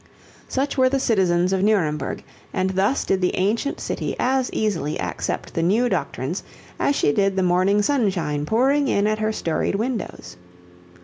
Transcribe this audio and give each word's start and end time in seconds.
Such 0.47 0.79
were 0.79 0.89
the 0.89 0.99
citizens 0.99 1.53
of 1.53 1.61
Nuremberg 1.61 2.23
and 2.53 2.71
thus 2.71 3.03
did 3.05 3.21
the 3.21 3.35
ancient 3.35 3.79
city 3.79 4.15
as 4.17 4.49
easily 4.51 4.99
accept 4.99 5.53
the 5.53 5.61
new 5.61 5.89
doctrines 5.89 6.41
as 6.79 6.95
she 6.95 7.11
did 7.11 7.35
the 7.35 7.43
morning 7.43 7.83
sunshine 7.83 8.47
pouring 8.47 8.87
in 8.87 9.05
at 9.05 9.19
her 9.19 9.31
storied 9.31 9.75
windows. 9.75 10.37